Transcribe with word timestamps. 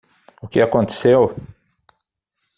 O 0.43 0.47
que 0.47 0.59
aconteceu? 0.63 1.21